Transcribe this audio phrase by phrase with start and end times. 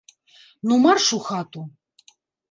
[0.69, 1.61] Ну, марш у хату.